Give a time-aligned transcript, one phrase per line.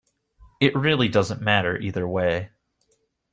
[0.59, 2.49] It really doesn't matter either way.